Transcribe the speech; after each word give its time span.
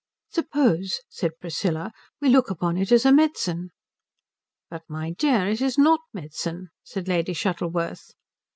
"Suppose," 0.29 1.01
said 1.09 1.33
Priscilla, 1.39 1.91
"we 2.19 2.27
look 2.29 2.49
upon 2.49 2.75
it 2.75 2.91
as 2.91 3.05
medicine." 3.05 3.69
"But 4.67 4.81
my 4.89 5.11
dear, 5.11 5.47
it 5.47 5.61
is 5.61 5.77
not 5.77 5.99
medicine," 6.11 6.69
said 6.81 7.07
Lady 7.07 7.33
Shuttleworth. 7.33 8.11